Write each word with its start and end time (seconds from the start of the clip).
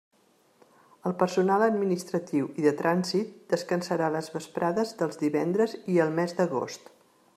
El 1.09 1.13
personal 1.19 1.65
administratiu 1.65 2.49
i 2.61 2.65
de 2.67 2.73
trànsit 2.79 3.35
descansarà 3.55 4.09
les 4.17 4.31
vesprades 4.39 4.95
dels 5.03 5.21
divendres 5.25 5.77
i 5.97 6.03
el 6.07 6.17
mes 6.23 6.35
d'agost. 6.41 6.91